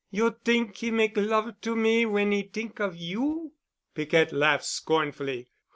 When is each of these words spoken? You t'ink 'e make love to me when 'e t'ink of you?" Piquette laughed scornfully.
You 0.09 0.35
t'ink 0.43 0.81
'e 0.81 0.89
make 0.89 1.15
love 1.15 1.61
to 1.61 1.75
me 1.75 2.07
when 2.07 2.33
'e 2.33 2.41
t'ink 2.41 2.79
of 2.79 2.95
you?" 2.95 3.53
Piquette 3.93 4.31
laughed 4.31 4.65
scornfully. 4.65 5.51